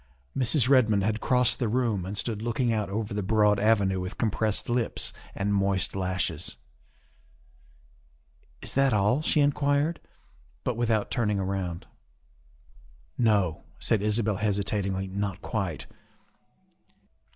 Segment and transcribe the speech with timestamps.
[0.35, 0.67] Mrs.
[0.67, 4.17] Redmond had crossed the room and stood look ing out over the broad avenue with
[4.17, 6.57] compressed lips and moist lashes.'
[8.63, 9.99] Is that all?" she inquired,
[10.63, 11.85] but without turning around."
[13.19, 15.85] No," said Isabel hesitatingly," not quite.